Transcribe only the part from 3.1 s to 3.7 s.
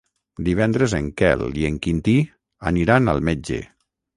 al metge.